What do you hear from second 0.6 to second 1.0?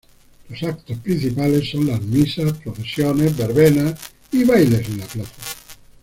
actos